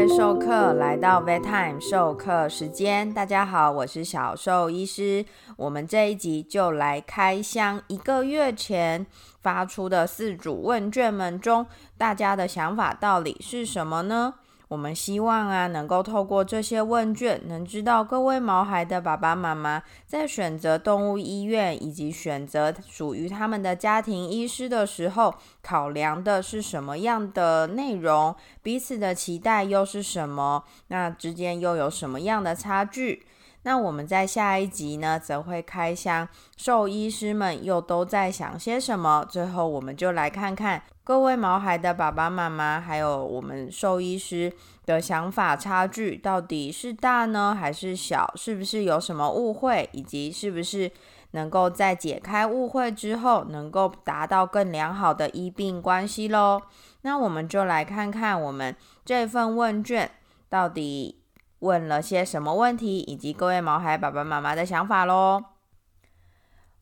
[0.00, 3.12] 位授课，来到 Vet Time 授课时间。
[3.12, 5.26] 大家好，我是小兽医师。
[5.58, 9.06] 我们这一集就来开箱一个月前
[9.42, 11.66] 发出的四组问卷们中，
[11.98, 14.36] 大家的想法到底是什么呢？
[14.70, 28.32] 我们希望啊，能够透过这些问卷，能知道各位毛孩的爸爸妈妈在选择动物医院以及选择属于他们的家庭医师的时候，考量的是什么样的内容，
[28.62, 33.24] 彼此的期待又是什么，那之间又有什么样的差距？
[33.62, 39.22] 那我们在下一集呢，则会开箱兽医师们又都在想些什么。
[39.28, 44.50] 最后，我们就来看看各位毛孩的爸爸妈妈，还有我们兽医师
[44.86, 48.32] 的想法差距到底是大呢，还是小？
[48.34, 50.90] 是不是有什么误会，以及是不是
[51.32, 56.62] 能够在解开误会之后，能够达到更良好的医病关系喽？
[57.02, 58.74] 那我们就来看看我们
[59.04, 60.10] 这份问卷
[60.48, 61.19] 到底。
[61.60, 65.42] 问了些什么问题，以及各位毛孩爸爸妈妈的想法喽？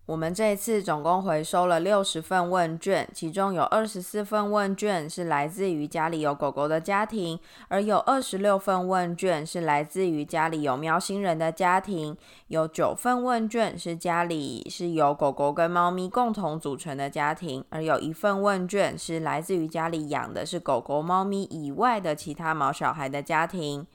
[0.07, 23.87] 我们这一次总共回收了六十份问卷，其中有二十四份问卷是来自于家里有狗狗的家庭，而有二十六份问卷是来自于家里有喵星人的家庭，有九份问卷是家里是由狗狗跟猫咪共同组成的家庭，而有一份问卷是来自于家里养的是狗狗、猫咪以外的其他毛小孩的家庭。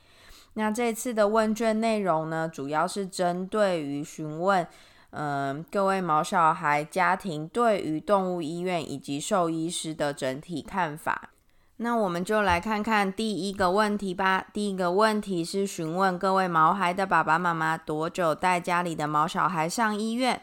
[0.56, 4.68] 那这次的问卷内容呢，主要是针对于询问，
[5.09, 11.30] 嗯，各位毛小孩家庭对于动物医院以及兽医师的整体看法。
[11.78, 14.46] 那我们就来看看第一个问题吧。
[14.54, 20.40] 第一个问题是询问各位毛孩的爸爸妈妈多久带家里的毛小孩上医院。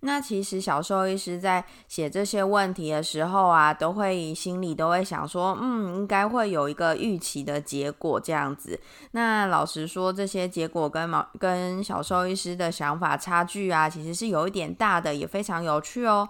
[0.00, 8.78] 那其实小兽医师在写这些问题的时候啊，都会心里都会想说，嗯，应该会有一个预期的结果这样子。
[9.10, 16.28] 那老实说，这些结果跟毛跟小兽医师的想法差距啊，其实是有一点大的，也非常有趣哦。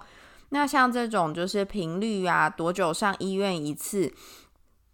[0.48, 4.10] 那像这种就是频率啊，多久上医院一次？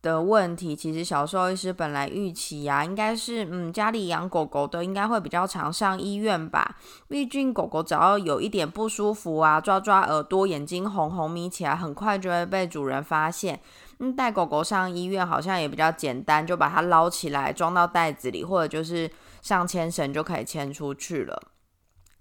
[0.05, 6.77] 的问题，其实小兽医师本来预期呀，应该是嗯，家里养狗狗的应该会比较常上医院吧。
[7.09, 13.59] 毕竟狗狗只要有一点不舒服啊，抓抓耳朵、眼睛红红眯起来，很快就会被主人发现。
[13.99, 19.11] 嗯，带狗狗上医院好像也比较简单，就把它捞起来装到袋子里，或者就是
[19.41, 21.43] 上牵绳就可以牵出去了。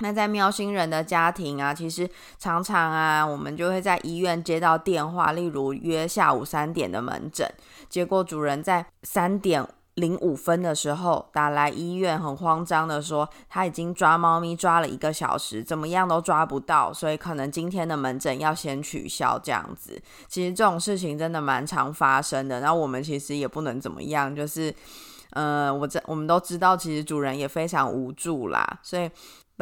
[0.04, 7.50] 那在喵星人的家庭啊，其实常常啊，我们就会在医院接到电话，例如约下午三点的门诊，
[7.90, 19.98] 结果主人在三点零五分的时候打来医院，很慌张的说他已经抓猫咪抓了一个小时，怎么样都抓不到，所以可能今天的门诊要先取消这样子。
[20.28, 24.76] 其实这种事情真的蛮常发生的，然后我们其实也不能怎么样，就是，
[25.30, 29.10] 呃，我这我们都知道，其实主人也非常无助啦，所以。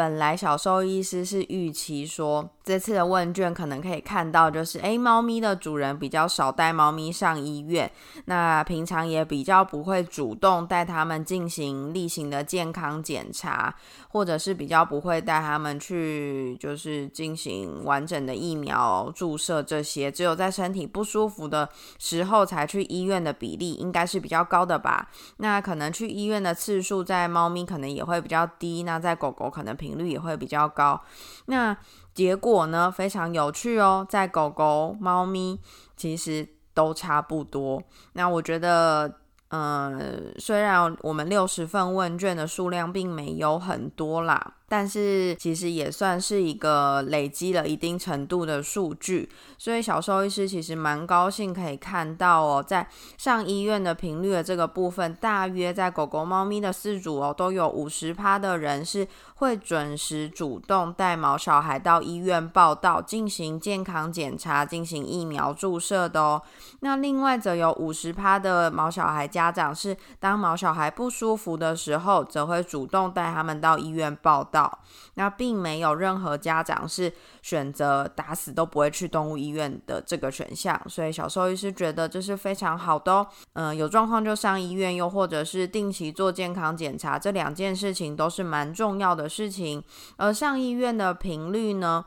[0.02, 7.92] 本来小兽医师是预期说，这次的问卷可能可以看到，就是诶，猫咪的主人比较少带猫咪上医院，
[8.26, 13.76] 那平常也比较不会主动带他们进行例行的健康检查，
[14.10, 21.68] 或者是比较不会带他们去，就是进行完整的疫苗注射这些，只有在身体不舒服的
[21.98, 25.10] 时候才去医院的比例应该是比较高的吧？
[25.38, 29.72] 那可能去医院的次数在猫咪可能也会比较低，那在狗狗可能。
[29.82, 31.02] 频率也会比较高，
[31.46, 31.76] 那
[32.14, 35.60] 结果呢非常有趣哦，在狗狗、猫咪
[35.96, 37.82] 其实都差不多。
[38.14, 44.56] 那我觉得，嗯，虽然我们六十份问卷的数量并没有很多啦。
[44.72, 59.06] 但是其实也算是一个累积了一定程度的数据，所以小兽医师其实蛮高兴可以看到哦，在上医院的频率的这个部分，大约在狗狗、猫咪的四组哦，都有五十趴的人是
[59.42, 66.40] 会准时主动带毛小孩到医院报道，进行健康检查、进行疫苗注射的哦。
[66.82, 74.80] 那另外则有五十趴的毛小孩家长是，当毛小孩不舒服的时候，则会主动带他们到医院报道。
[75.16, 77.12] 那并没有任何家长是
[77.42, 83.28] 选择打死都不会去动物医院的这个选项，所以小兽医师觉得这是非常好的哦。
[83.54, 89.82] 嗯，有状况就上医院，又或者是定期做健康检查，这两件事情都是蛮重要的事情。
[90.18, 92.06] 而上医院的频率呢，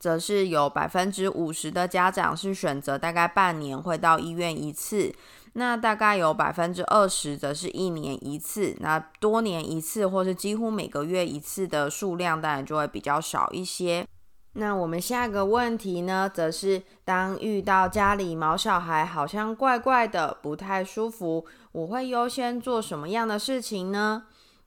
[0.00, 5.14] 则是有百分之五十的家长是选择大概半年会到医院一次。
[5.54, 14.06] 那大概有百分之二十则是一年一次，那多年一次或是几乎每个月一次的数量，当然就会比较少一些。
[14.54, 24.24] 那我们下一个问题呢，则是当遇到家里毛小孩好像怪怪的、不太舒服，我会优先做什么样的事情呢？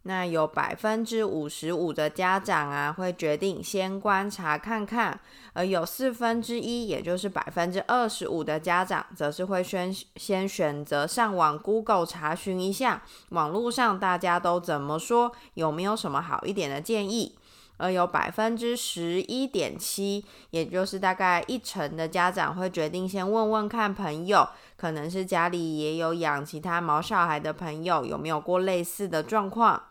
[0.08, 5.20] 那有百分之五十五的家长啊，会决定先观察看看，
[5.54, 17.36] 而有四分之一，也就是百分之二十五的家长，则是会先先选择上网 Google 查询一下，网络上大家都怎么说，有没有什么好一点的建议。
[17.78, 24.48] 而有百分之十一点七，也就是大概一成的家长会决定先问问看朋友，
[24.78, 29.84] 可能是家里也有养其他毛小孩的朋友，有没有过类似的状况。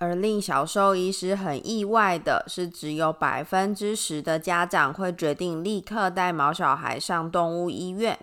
[0.00, 8.18] 而令小兽医师很意外的是，只有百分之十的家长会决定立刻带毛小孩上动物医院。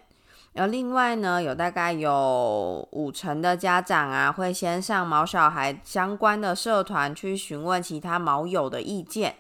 [0.56, 9.36] 而另外呢，有大概有五成的家长啊，会先上毛小孩相关的社团去询问其他毛友的意见。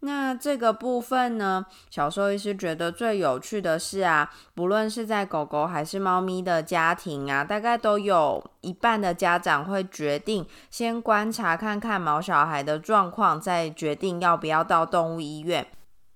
[0.00, 15.66] 那这个部分呢，小兽医师觉得最有趣的是啊，不论是在狗狗还是猫咪的家庭啊，大概都有一半的家长会决定先观察看看毛小孩的状况，再决定要不要到动物医院。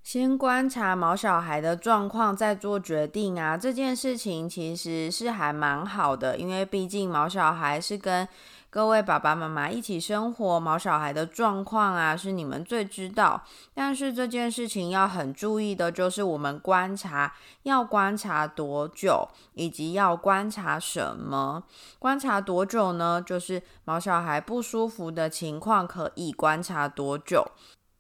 [0.05, 3.57] 先观察毛小孩的状况，再做决定啊！
[3.57, 8.27] 这件事情其实是还蛮好的，因为毕竟毛小孩是跟
[8.73, 13.45] 各位爸爸妈妈一起生活，毛小孩的状况啊是你们最知道。
[13.75, 17.35] 但是这件事情要很注意的就是，我们观察
[17.65, 21.63] 要观察多久，以及要观察什么？
[21.99, 23.21] 观察多久呢？
[23.21, 27.47] 就是毛小孩不舒服的情况可以观察多久？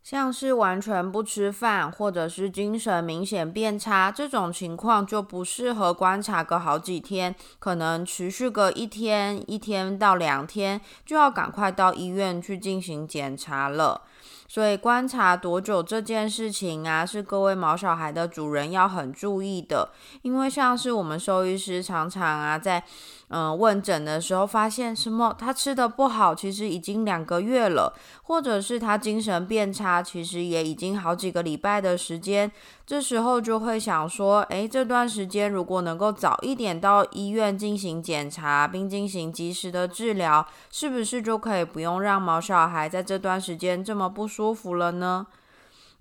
[0.02, 14.02] 像是完全不吃饭，或者是精神明显变差这种情况，就不适合观察个好几天，可能持续个一天、一天到两天，就要赶快到医院去进行检查了。
[14.48, 19.88] 所以观察多久这件事情啊，是各位毛小孩的主人要很注意的。
[20.20, 22.84] 因为像是我们兽医师常常啊，在
[23.34, 27.94] 嗯问诊的时候发现什么，他吃的不好，其实已经两个月了，
[28.24, 32.52] 或者是他精神变差，其实也已经好几个礼拜的时间。
[32.86, 45.26] 这时候就会想说，诶，这段时间如果能够早一点到医院进行检查，并进行及时的治疗，是不是就可以不用让毛小孩在这段时间这么不舒服了呢？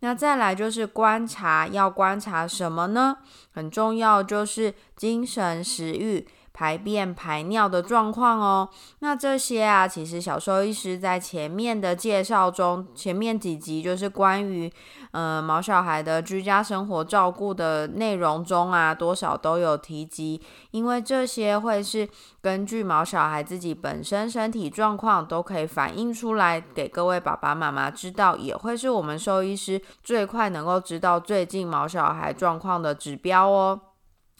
[0.02, 3.18] 那再来就是观察，要观察什么呢？
[3.54, 6.28] 很重要，就是精神、食欲。
[6.62, 8.70] 排便、排尿的状况哦，
[9.00, 14.72] 那这些啊，其实小兽医师在前面的介绍中，前面几集就是关于
[15.10, 22.08] 呃毛小孩的居家生活照顾的内容中啊，多少都有提及，因为这些会是
[22.44, 33.80] 根据毛小孩自己本身身体状况都可以反映出来给各位爸爸妈妈知道，也会是我们兽医师最快能够知道最近毛小孩状况的指标哦。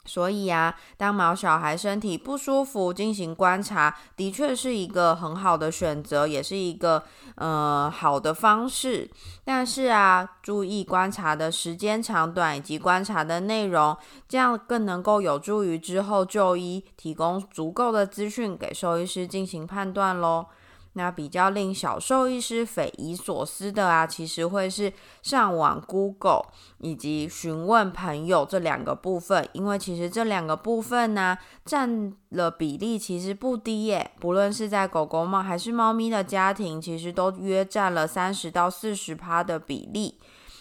[0.04, 7.04] 所以啊，当毛小孩身体不舒服进行观察，的确是一个很好的选择，也是一个
[7.36, 9.10] 呃好的方式。
[9.44, 13.96] 但是啊，注意观察的时间长短以及观察的内容，
[14.28, 20.48] 这样更能够有助于之后就医，提供足够的资讯给兽医师进行判断喽。
[20.94, 24.92] 那比较令小兽医师匪夷所思的啊，其实会是
[25.22, 26.48] 上网 Google
[26.80, 34.12] 以及询问朋友这两个部分，因为其实这两个部分呢，占了比例其实不低耶。
[34.20, 40.20] 不论是在狗狗猫还是猫咪的家庭，其实都约占了三十到四十趴的比例。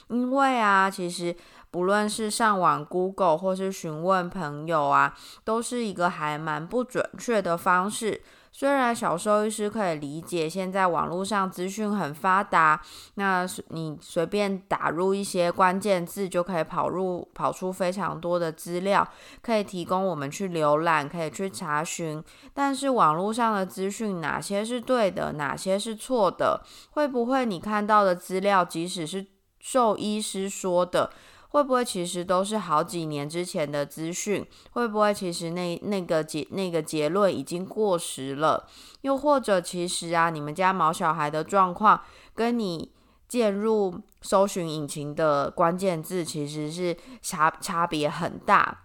[0.09, 1.35] 因为啊，其实
[1.71, 8.23] 不论是上网 Google 或是询问朋友啊，都是一个还蛮不准确的方式。
[8.61, 12.79] 虽然小兽医师可以理解，现在网络上资讯很发达，
[13.15, 19.09] 那你随便打入一些关键字，就可以跑入跑出非常多的资料，
[19.41, 22.23] 可以提供我们去浏览，可以去查询。
[22.53, 26.63] 但是网络上的资讯哪些是对的，哪些是错的？
[26.91, 29.27] 会不会你看到的资料，即使是
[29.59, 31.11] 兽医师说的？
[31.51, 34.47] 会不会其实都是好几年之前的资讯？
[34.71, 38.67] 会不会其实那那个结那个结论已经过时了？
[39.03, 42.01] 又或者其实啊，你们家毛小孩的状况
[42.35, 42.93] 跟你
[43.29, 48.83] 介入搜寻引擎的关键字其实是差差别很大。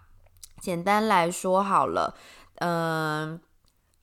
[0.60, 2.14] 简单来说好了，
[2.56, 3.40] 嗯，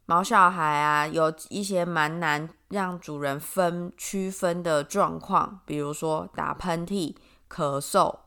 [0.05, 7.15] 毛小孩啊，有一些蛮难让主人分区分的状况，比如说打喷嚏、
[7.49, 8.19] 咳嗽。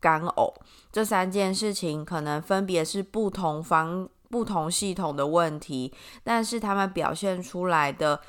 [0.00, 0.52] 干呕
[0.90, 5.92] 这三件事情可能分别是不同方、不同系统的问题，
[6.24, 8.20] 但是他们表现出来的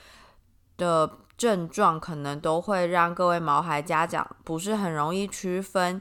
[0.78, 6.00] 的症状，可能都会让各位毛孩家长不是很容易区分。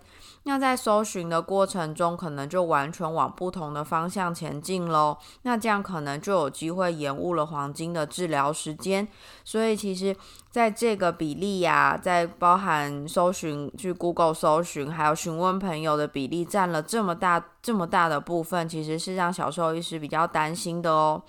[0.50, 5.16] 那在搜寻的过程中，可能就完全往不同的方向前进喽。
[5.42, 9.06] 那这样可能就有机会延误了黄金的治疗时间。
[9.44, 10.16] 所以其实
[10.50, 21.22] 在这个比例呀，在包含搜寻去 Google 搜寻，还有询问朋友的比例占了这么大这么大的部分，其实是让小兽医师比较担心的哦。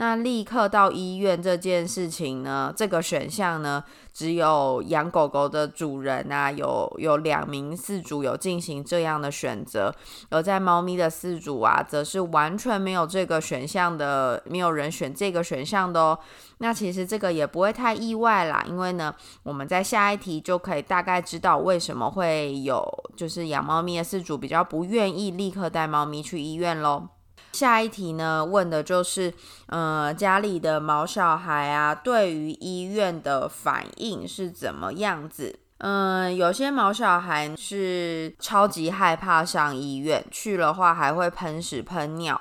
[0.00, 2.72] 那立刻到医院这件事情呢？
[2.76, 3.82] 这个选项呢，
[4.14, 9.92] 只有养狗狗的主人啊，有有两名饲主有进行这样的选择，
[10.30, 16.16] 而在猫咪的饲主啊，则是完全没有这个选项的，没有人选这个选项的哦。
[16.58, 19.12] 那其实这个也不会太意外啦，因为呢，
[19.42, 22.86] 我们在下一题就可以大概知道为什么会有，
[23.16, 27.08] 就是养猫咪的饲主比较不愿意立刻带猫咪去医院喽。
[27.52, 29.32] 下一题呢，问的就是，
[29.66, 35.58] 呃，家里的毛小孩啊，对于医院的反应是怎么样子？
[35.78, 42.40] 嗯，有些毛小孩是超级害怕上医院，去的话还会喷屎喷尿。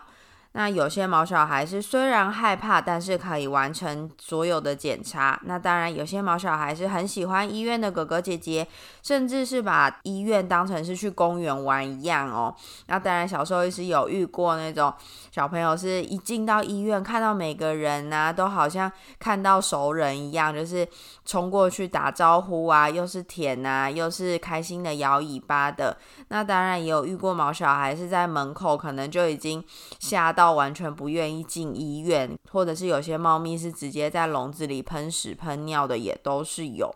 [0.58, 5.40] 那有些毛小孩是虽然害怕，但是可以完成所有的检查。
[5.44, 8.68] 那当然，有些毛小孩是很喜欢医院的哥哥姐姐，
[9.04, 12.56] 甚至是把医院当成是去公园玩一样哦。
[12.88, 14.92] 那当然，小时候也是有遇过那种
[15.32, 20.88] 小朋友，是一进到医院看到每个人呐，都好像看到熟人一样，就是
[21.24, 25.96] 冲过去打招呼啊，又是舔啊，又是开心的摇尾巴的。
[26.30, 29.64] 那当然也有遇过毛小孩是在门口，可能就已经
[30.00, 30.47] 吓到。
[30.54, 36.94] 完全不愿意进医院，或者是有些猫咪是直接在笼子里喷屎喷尿的，也都是有。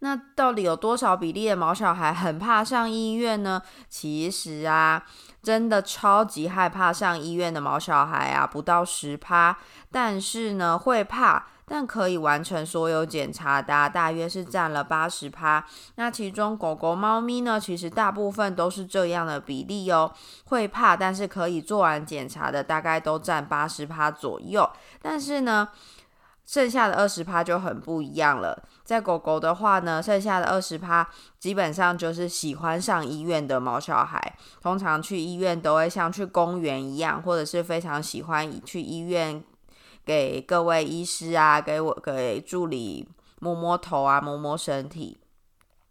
[0.00, 3.62] 那到底有多少比例的毛小孩很怕上医院呢？
[3.88, 5.04] 其实啊，
[5.42, 9.56] 真的超级害怕上医院的毛小孩啊，不到十趴，
[9.90, 11.46] 但是呢，会怕。
[11.66, 15.64] 但可以完成所有检查的大约是占了八十趴。
[15.94, 20.12] 那其中狗狗、猫咪呢，其实大部分都是这样的比例哦。
[20.46, 24.68] 会怕，但是可以做完检查的大概都占八十趴左右。
[25.00, 25.68] 但是呢，
[26.44, 28.62] 剩下的二十趴就很不一样了。
[28.84, 34.36] 在狗狗的话呢，剩下的二十趴基本上就是喜欢上医院的毛小孩。
[34.60, 39.42] 通常去医院都会像去公园一样，或者是非常喜欢去医院。
[40.04, 43.08] 给各位医师啊，给我给助理
[43.40, 45.18] 摸摸头啊，摸摸身体。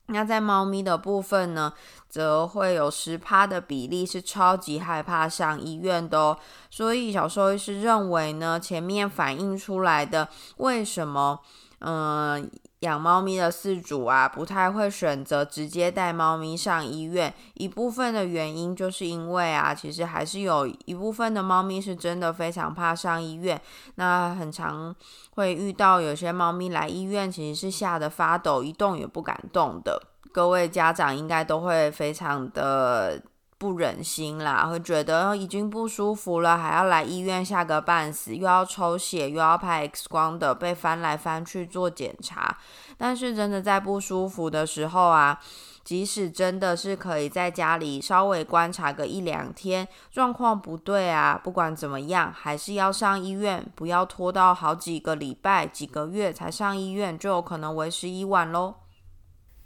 [0.07, 1.73] 那在猫咪的部分呢，
[2.09, 6.37] 则会有十趴的比例是超级害怕上医院的哦。
[6.69, 10.27] 所以小兽医师认为呢，前面反映出来的
[10.57, 11.39] 为什么，
[11.79, 12.49] 嗯。
[12.81, 17.31] 养猫咪的饲主啊，不太会选择直接带猫咪上医院。
[17.53, 23.61] 一部分的原因就是因为啊，其实还是有一部分的猫咪是真的非常怕上医院。
[23.95, 24.95] 那很常
[25.35, 30.01] 会遇到有些猫咪来医院，其实是吓得发抖，一动也不敢动的。
[30.31, 33.21] 各位家长应该都会非常的。
[33.61, 42.57] 不忍心啦，会觉得已经不舒服了，还要来医院吓个半死，又要抽血，又要拍 X 光的，被翻来翻去做检查。
[42.97, 45.39] 但是真的在不舒服的时候啊，
[45.83, 58.80] 即使真的是可以在家里稍微观察个一两天，状况不对啊，不管怎么样，还是要上医院，不要拖到好几个礼拜、几个月才上医院，就有可能为时已晚喽。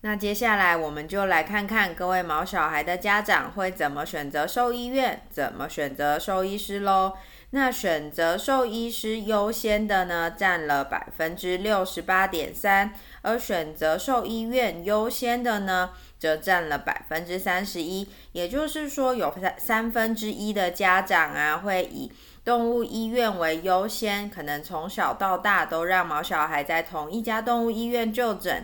[0.05, 7.13] 那接下来我们就来看看各位毛小孩的家长会怎么选择兽医院，怎么选择兽医师喽。
[7.49, 12.93] 那选择兽医师优先的呢，占了百分之六十八点三，
[13.23, 18.07] 而选择兽医院优先的呢，则占了百分之三十一。
[18.33, 22.11] 也就是说，有三三分之一的家长啊，会以
[22.43, 28.63] 动物医院为优先，可能从小到大都让毛小孩在同一家动物医院就诊。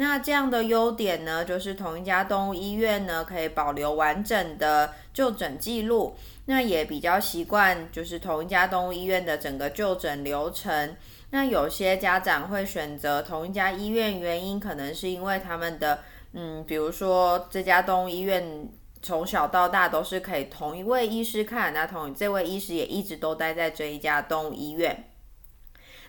[0.00, 6.16] 那这样的优点呢，就是同一家动物医院呢，可以保留完整的就诊记录。
[6.46, 10.96] 那也比较习惯，就是同一家动物医院的整个就诊流程。
[11.32, 15.98] 那有些家长会选择同一家医院，原因可能是因为他们的，
[16.32, 18.66] 嗯，比如说这家动物医院
[19.02, 25.09] 从小到大都是可以同一位医师看，那同这位医师也一直都待在这一家动物医院。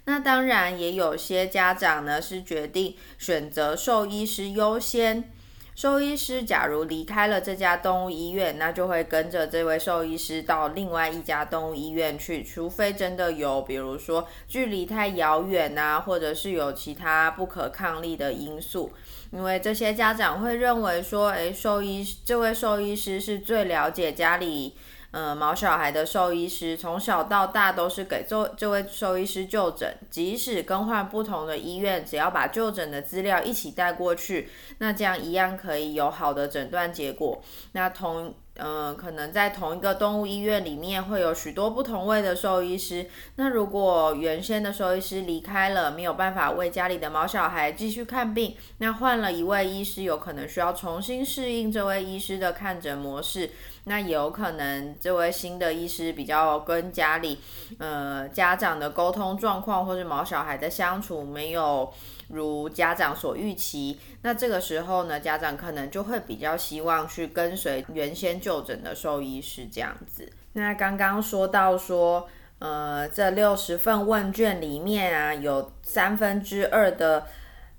[0.05, 5.31] 那当然，也有些家长呢是决定选择兽医师优先。
[5.73, 18.91] 兽医师假如离开了这家动物医院，那就会跟着这位兽医师到另外一家动物医院去，除非真的有，比如说距离太遥远啊，或者是有其他不可抗力的因素。
[19.31, 24.75] 因为这些家长会认为说，诶，兽医这位兽医师是最了解家里。
[25.11, 34.49] 呃毛小孩的兽医师，从小到大都是给这这位兽医师就诊，即使更换不同的医院，只要把就诊的资料一起带过去，
[34.79, 37.41] 那这样一样可以有好的诊断结果。
[37.73, 43.09] 那同嗯，可能在同一个动物医院里面会有许多不同位的兽医师。
[43.37, 53.49] 那如果原先的兽医师离开了，没有办法为家里的毛小孩继续看病，那换了一位医师，有可能需要重新适应这位医师的看诊模式。
[53.85, 57.39] 那也有可能这位新的医师比较跟家里
[57.79, 61.91] 呃家长的沟通状况，或是毛小孩的相处没有。
[62.31, 70.27] 如家长所预期，那这个时候呢，家长可能就会比较希望去跟随原先就诊的兽医师这样子。
[70.53, 72.27] 那刚刚说到说，
[72.59, 77.27] 呃，这六十份问卷里面啊，有三分之二的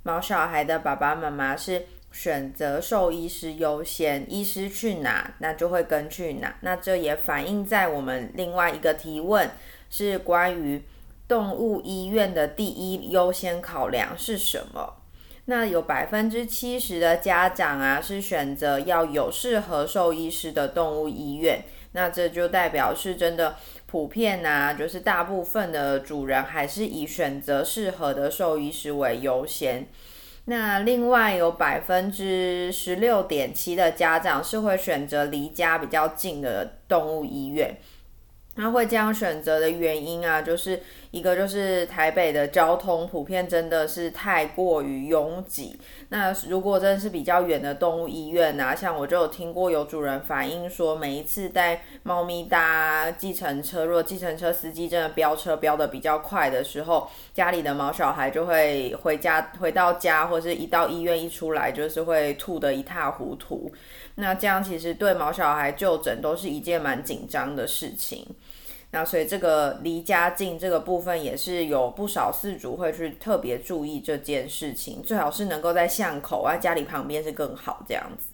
[0.02, 6.54] 毛小孩的爸爸妈妈是选择兽医师优先，医师去哪，那就会跟去哪。
[6.61, 9.50] 那这也反映在我们另外一个提问，
[9.88, 10.82] 是关于。
[11.32, 14.96] 动物医院的第一优先考量是什么？
[15.46, 29.86] 那有百分之七十的家长啊是选择要有适合兽医师的动物医院，那这就代表是真的普遍呐，就是大部分的主人还是以选择适合的兽医师为优先。
[30.44, 37.78] 那另外有百分之十六点七的家长是会选择离家比较近的动物医院。
[38.54, 40.80] 他会这样选择的原因啊，就是
[41.11, 45.78] 一个就是台北的交通普遍真的是太过于拥挤。
[46.11, 63.73] 那如果真的是比较远的动物医院啊，像我就有听过有主人反映说，每一次带猫咪搭计程车，如果计程车司机真的飙车飙的比较快的时候，家里的毛小孩就会回家回到家，或是一到医院一出来就是会吐得一塌糊涂。
[64.16, 68.26] 那这样其实对毛小孩就诊都是一件蛮紧张的事情。
[68.90, 78.26] 那所以这个离家近这个部分也是有不少饲主会去特别注意这件事情，最好是能够在巷口啊家里旁边是更好这样子。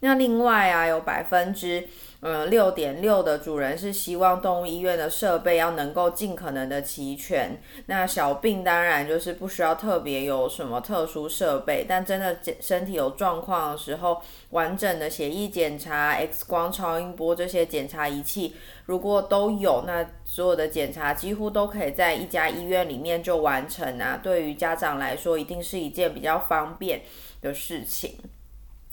[0.00, 1.88] 那另外啊，有百分之
[2.26, 7.60] 嗯六点六的主人是希望动物医院的设备要能够尽可能的齐全。
[7.84, 18.56] 那小病当然就是不需要特别有什么特殊设备，但真的身体有状况的时候，完整的血液检查、X 光、超音波这些检查仪器
[18.86, 24.18] 如果都有，那所有的检查几乎都可以在一家医院里面就完成啊。
[24.22, 27.02] 对于家长来说，一定是一件比较方便
[27.42, 28.16] 的事情。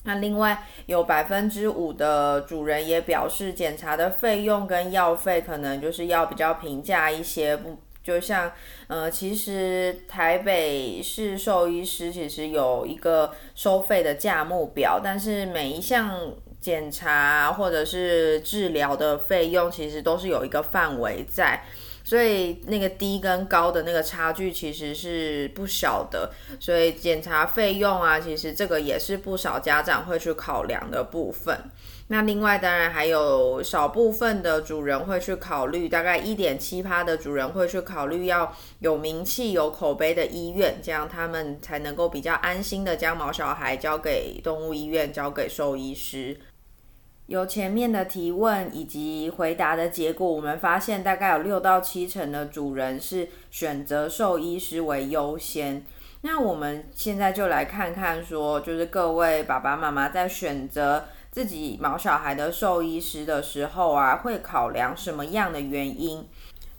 [0.03, 8.51] 那另外有百分之五的主人也表示，检查的费用跟药费可能就是要比较平价一些，不就像
[8.87, 21.63] 呃，其实台北市兽医师其实有一个收费的价目表，但是每一项检查或者是治疗的费用其实都是有一个范围在。
[22.11, 31.57] 所以那个低跟高的那个差距其实是不小的，所以检查费用啊，其实这个也是不少家长会去考量的部分。
[32.09, 46.37] 那另外当然还有少部分的主人会去考虑，大概一点七趴的主人会去考虑要有名气、有口碑的医院，这样他们才能够比较安心的将毛小孩交给动物医院，交给兽医师。
[47.31, 55.85] 由前面的提问以及回答的结果，我们发现大概有六到七成的主人是选择兽医师为优先。
[56.23, 66.27] 那我们现在就来看看，说就是各位爸爸妈妈在选择自己毛小孩的兽医师的时候啊，会考量什么样的原因？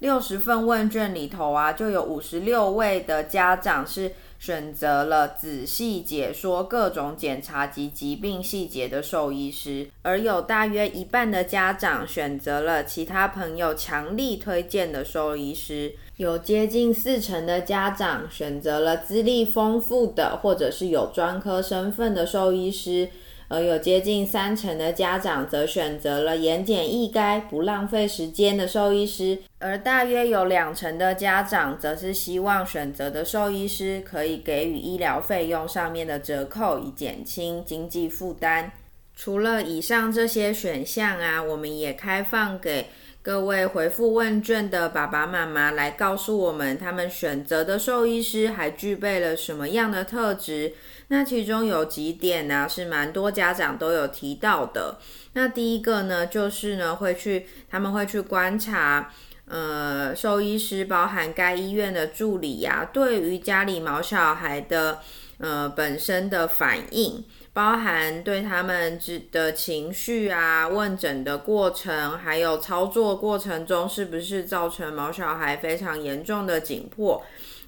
[0.00, 4.12] 六十份问卷里头啊，就有五十六位的家长是。
[4.42, 23.10] 选择了仔细解说各种检查及疾病细节的兽医师，而有大约一半的家长选择了其他朋友强力推荐的兽医师，有接近四成的家长选择了资历丰富的或者是有专科身份的兽医师。
[23.52, 38.72] 而有接近三成的家长则选择了言简意赅、不浪费时间的兽医师，而大约有两成的家长则是希望选择的兽医师可以给予医疗费用上面的折扣，以减轻经济负担。
[39.14, 42.86] 除了以上这些选项啊，我们也开放给
[43.20, 50.72] 各位回复问卷的爸爸妈妈来告诉我们，他们选择的兽医师还具备了什么样的特质。
[51.08, 54.98] 那其中有几点呢，是蛮多家长都有提到的。
[55.34, 59.10] 那第一个呢，就是呢会去，他们会去观察，
[59.46, 65.00] 呃，兽医师包含该医院的助理呀，对于家里毛小孩的
[65.38, 77.22] 呃本身的反应，包含对他们之的情绪啊、问诊的过程，还有操作过程中是不是造成毛小孩非常严重的紧迫，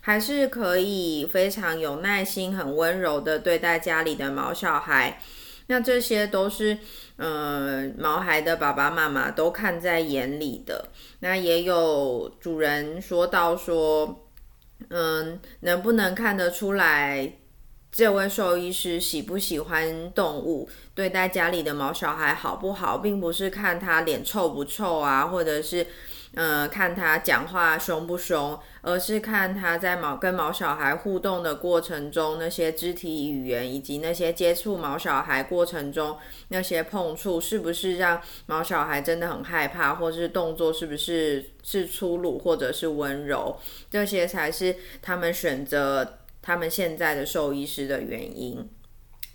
[0.06, 5.18] 还是可以非常有耐心、很温柔的对待家里的毛小孩。
[5.68, 6.76] 那这些都是，
[7.16, 10.90] 呃，毛孩的爸爸妈妈都看在眼里的。
[11.20, 14.28] 那也有主人说到说，
[14.90, 17.38] 嗯，能不能看得出来，
[17.90, 25.86] 这位兽医师喜不喜欢动物，对待家里的毛小孩好不好，并不是看他脸臭不臭啊，或者是。
[26.36, 36.16] 呃，看他讲话凶不凶，而是看他在毛跟毛小孩互动的过程中，那些肢体语言以及那些接触毛小孩过程中
[36.48, 43.56] 那些碰触，是不是让毛小孩真的很害怕，或是动作是不是是粗鲁或者是温柔，
[43.90, 48.68] 这些才是他们选择他们现在的兽医师的原因。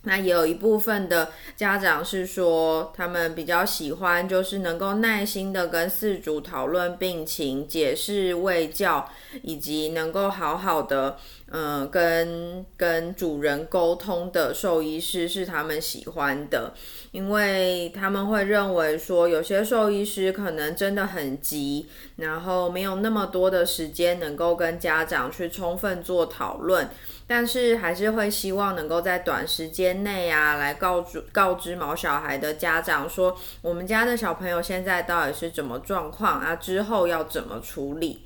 [0.04, 9.10] 那也有一部分的家长是说，他们比较喜欢，就是能够耐心的跟四主讨论病情、解释喂教，
[9.42, 11.18] 以及能够好好的，
[11.52, 16.74] 嗯，跟跟主人沟通的兽医师是他们喜欢的，
[17.12, 26.88] 因为他们会认为说，有些兽医师可能真的很急，然后没有那么多的时间能够跟家长去充分做讨论。
[27.26, 38.22] 但是还是会希望能够在短时间内啊，来告知告知毛小孩的家长说，我们家的小朋友现在到底是怎么状况啊，之后要怎么处理？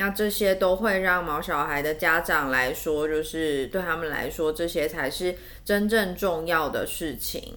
[0.00, 7.54] 那这些都会让毛小孩的家长来说，就是对他们来说，这些才是真正重要的事情。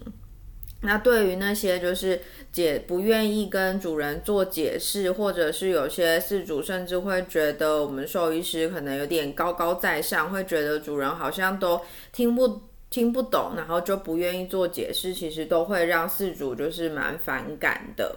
[0.82, 2.20] 那对于那些就是
[2.52, 11.80] 解不愿意跟主人做解释，或者是有些饲主甚至会觉得我们兽医师可能有点高高在上，会觉得主人好像都
[12.12, 18.14] 听不听不懂，然后就不愿意做解释，其实都会让饲主就是蛮反感的。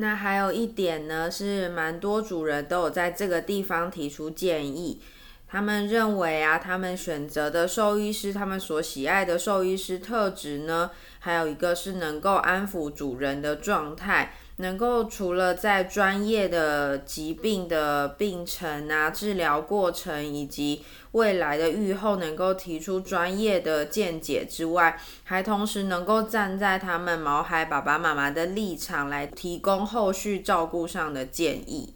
[0.00, 5.02] 那还有一点呢，是蛮多主人都有在这个地方提出建议。
[5.48, 31.94] 他们认为啊，他们选择的兽医师，他们所喜爱的兽医师特质呢，还有一个是能够安抚主人的状态，能够除了在专业的疾病的病程啊、治疗过程以及未来的预后，能够提出专业的见解之外，还同时能够站在他们毛孩爸爸妈妈的立场来提供后续照顾上的建议。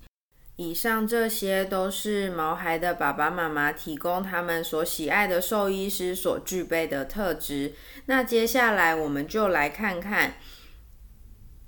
[0.56, 7.72] 以上这些都是毛孩的爸爸妈妈提供他们所喜爱的兽医师所具备的特质。
[8.06, 10.34] 那接下来我们就来看看，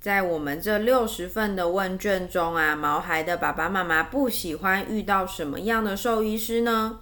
[0.05, 6.99] 在我们这六十份的问卷中啊，毛孩的爸爸妈妈不喜欢遇到什么样的兽医师呢？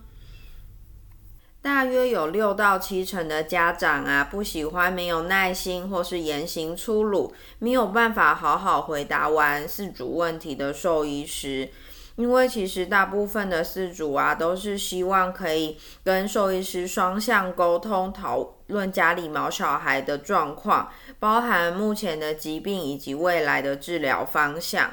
[1.61, 11.69] 大约有六到七成的家长啊，不喜欢没有耐心或是言行粗鲁、没有办法好好回答完饲主问题的兽医师。
[12.15, 20.91] 因为其实大部分的饲主啊，都是希望可以跟兽医师双向沟通，讨论家里毛小孩的状况，
[21.23, 24.91] 包含目前的疾病以及未来的治疗方向。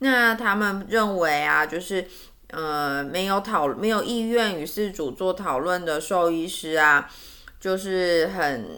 [0.00, 2.06] 那他们认为啊，就是。
[2.54, 7.08] 呃，没有讨没有意愿与事主做讨论的兽医师啊，
[7.58, 8.68] 就是很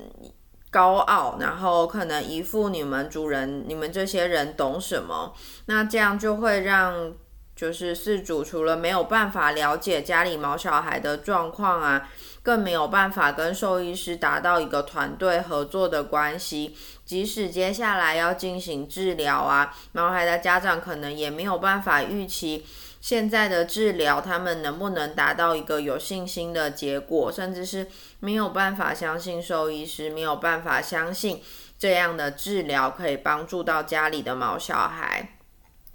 [0.70, 5.35] 高傲，然后可能一副你们主人、你们这些人懂什么，
[5.66, 7.12] 那这样就会让
[7.57, 12.09] 就是事主除了没有办法了解家里毛小孩的状况啊，
[12.44, 16.76] 更没有办法跟兽医师达到一个团队合作的关系，
[17.07, 22.66] 即使接下来要进行治疗啊，毛孩的家长可能也没有办法预期。
[23.00, 27.87] 现在的治疗，他们能不能达到一个有信心的结果，甚至是
[28.20, 31.42] 没有办法相信兽医师，没有办法相信
[31.78, 35.34] 这样的治疗可以帮助到家里的毛小孩。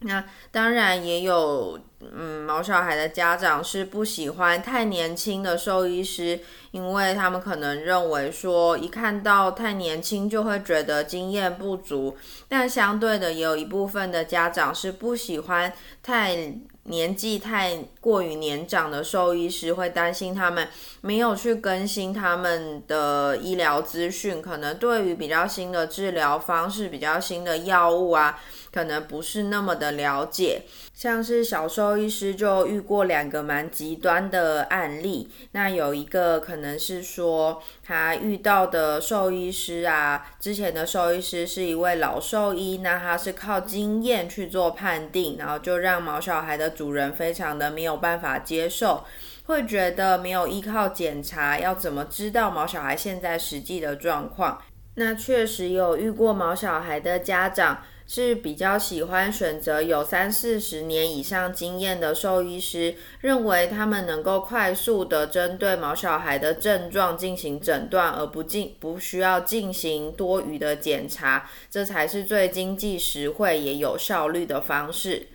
[0.02, 6.40] 那当然也有，嗯，毛小孩的家长是不喜欢太年轻的兽医师，
[6.72, 12.18] 因为他们可能认为说，一看到太年轻就会觉得经验不足。
[12.48, 16.54] 但相对的，也有一部分的家长是不喜欢太。
[16.84, 20.68] 年纪太过于年长的兽医师会担心他们
[21.02, 30.64] 没有去更新他们的医疗资讯，可能对于比较新的治疗方式、比较新的药物啊，可能不是那么的了解。
[30.94, 49.06] 像是小兽医师就遇过两个蛮极端的案例，那有一个可能是说他遇到的兽医师啊，之前的兽医师是一位老兽医，那他是靠经验去做判定，然后就让毛小孩的主人非常的没有办法接受。
[49.46, 54.62] 会觉得没有依靠检查，要怎么知道毛小孩现在实际的状况？
[54.96, 57.82] 那确实有遇过毛小孩的家长。
[58.12, 75.28] 是比较喜欢选择有三四十年以上经验的兽医师，认为他们能够快速的针对毛小孩的症状进行诊断，而不进不需要进行多余的检查，这才是最经济实惠也有效率的方式。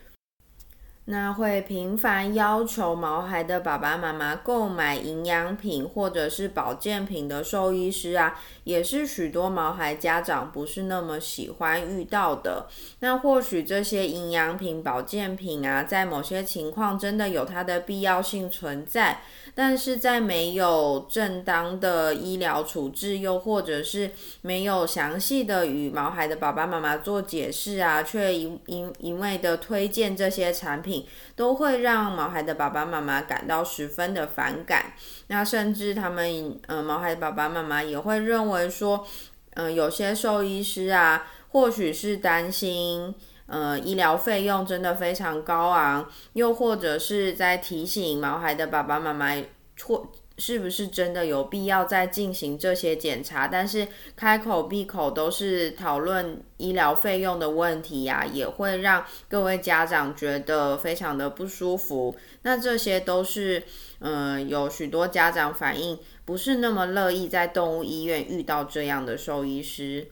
[1.07, 12.69] 那会频繁要求毛孩的爸爸妈妈购买营养品或者是保健品的兽医师啊，也是许多毛孩家长不是那么喜欢遇到的。
[13.01, 19.21] 那或许这些营养品、保健品啊，在某些情况真的有它的必要性存在。
[19.55, 24.11] 但是在没有正当的医疗处置，又或者是
[24.43, 34.95] 没有详细的与毛孩的爸爸妈妈做解释啊，却一一一味的推荐这些产品，都会让毛孩的爸爸妈妈感到十分的反感。
[35.29, 39.07] 那甚至他们，嗯，毛孩的爸爸妈妈也会认为说，
[39.55, 43.15] 嗯，有些兽医师啊，或许是担心。
[43.47, 49.35] 呃，医疗费用真的非常高昂，又或者是在提醒毛孩的爸爸妈妈，
[49.83, 53.47] 或是不是真的有必要再进行这些检查？
[53.47, 62.17] 但是开口闭口都是讨论医疗费用的问题呀，也会让各位家长觉得非常的不舒服。
[62.43, 63.63] 那这些都是，
[64.01, 70.09] 嗯，有许多家长反映不是那么乐意在动物医院遇到这样的兽医师。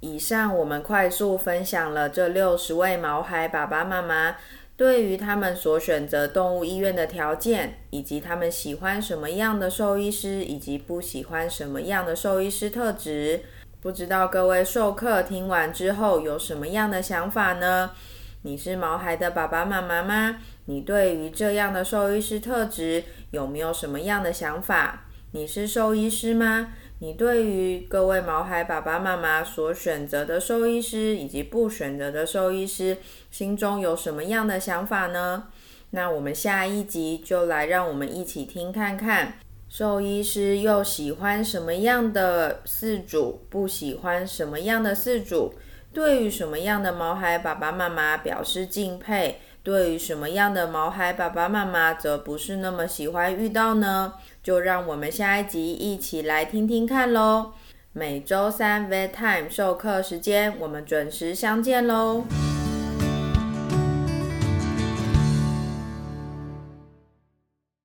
[0.00, 4.36] 以上我们快速分享了这六十位毛孩爸爸妈妈
[4.76, 13.40] 对于他们所选择动物医院的条件，以及他们喜欢什么样的兽医师，以及不喜欢什么样的兽医师特质。
[13.80, 17.92] 不知道各位授课听完之后有什么样的想法呢？
[18.42, 20.36] 你是毛孩的爸爸妈妈吗？
[20.66, 25.04] 你对于这样的兽医师特质有没有什么样的想法？
[25.30, 26.74] 你是兽医师吗？
[26.98, 32.96] 你对于各位毛孩爸爸妈妈所选择的兽医师以及不选择的兽医师，
[33.30, 35.48] 心中有什么样的想法呢？
[35.90, 39.34] 那我们下一集就来让我们一起听看看，
[39.68, 45.52] 兽医师又喜欢什么样的饲主，不喜欢什么样的饲主，
[45.92, 54.14] 对于什么样的毛孩爸爸妈妈表示敬佩，对于什么样的毛孩爸爸妈妈则不是那么喜欢遇到呢？
[54.46, 57.50] 就让我们下一集一起来听听看喽！
[57.92, 62.22] 每周三 Vet Time 授课时间，我们准时相见喽！